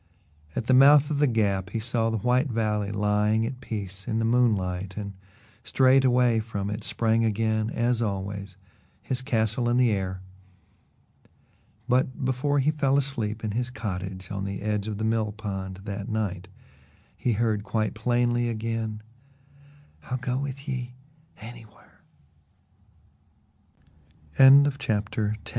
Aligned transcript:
At 0.55 0.65
the 0.65 0.73
mouth 0.73 1.11
of 1.11 1.19
the 1.19 1.27
Gap 1.27 1.69
he 1.69 1.79
saw 1.79 2.09
the 2.09 2.17
white 2.17 2.47
valley 2.49 2.91
lying 2.91 3.45
at 3.45 3.61
peace 3.61 4.07
in 4.07 4.17
the 4.17 4.25
moonlight 4.25 4.97
and 4.97 5.13
straightway 5.63 6.39
from 6.39 6.71
it 6.71 6.83
sprang 6.83 7.23
again, 7.23 7.69
as 7.69 8.01
always, 8.01 8.57
his 9.03 9.21
castle 9.21 9.69
in 9.69 9.77
the 9.77 9.91
air; 9.91 10.19
but 11.87 12.25
before 12.25 12.57
he 12.57 12.71
fell 12.71 12.97
asleep 12.97 13.43
in 13.43 13.51
his 13.51 13.69
cottage 13.69 14.31
on 14.31 14.43
the 14.43 14.63
edge 14.63 14.87
of 14.87 14.97
the 14.97 15.03
millpond 15.03 15.81
that 15.83 16.09
night 16.09 16.47
he 17.15 17.33
heard 17.33 17.63
quite 17.63 17.93
plainly 17.93 18.49
again: 18.49 19.03
"I'll 20.09 20.17
go 20.17 20.35
with 20.35 20.67
ye 20.67 20.95
anywhar." 21.39 22.01
XI 24.39 24.45
Spring 24.45 24.63
was 24.63 25.37
c 25.45 25.49